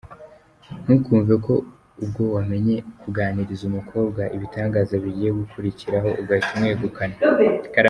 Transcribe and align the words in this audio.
Ntukumve 0.83 1.33
ko 1.45 1.53
ubwo 2.03 2.23
wamenye 2.35 2.75
kuganiriza 3.01 3.63
umukobwa 3.71 4.21
ibitangaza 4.35 4.93
bigiye 5.03 5.29
gukurikiraho 5.39 6.09
ugahita 6.21 6.51
umwegukana. 6.55 7.15